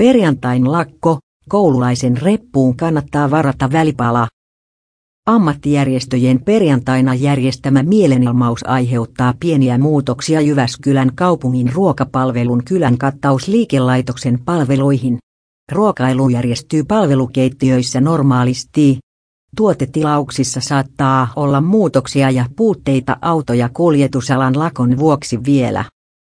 [0.00, 1.18] Perjantain lakko,
[1.48, 4.28] koululaisen reppuun kannattaa varata välipala.
[5.26, 15.18] Ammattijärjestöjen perjantaina järjestämä mielenilmaus aiheuttaa pieniä muutoksia Jyväskylän kaupungin ruokapalvelun kylän kattausliikelaitoksen palveluihin.
[15.72, 18.98] Ruokailu järjestyy palvelukeittiöissä normaalisti.
[19.56, 25.84] Tuotetilauksissa saattaa olla muutoksia ja puutteita auto- ja kuljetusalan lakon vuoksi vielä.